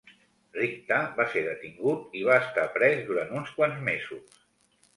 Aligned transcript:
Richta 0.59 0.97
va 1.19 1.25
ser 1.33 1.43
detingut 1.49 2.17
i 2.21 2.25
va 2.29 2.39
estar 2.47 2.65
pres 2.81 3.07
durant 3.13 3.33
uns 3.43 3.55
quants 3.61 3.87
mesos. 3.95 4.45